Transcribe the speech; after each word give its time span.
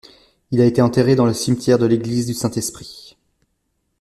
Il 0.49 0.59
a 0.61 0.65
été 0.65 0.81
enterré 0.81 1.13
dans 1.15 1.27
le 1.27 1.33
cimetière 1.35 1.77
de 1.77 1.85
l'église 1.85 2.25
du 2.25 2.33
Saint-Esprit. 2.33 3.17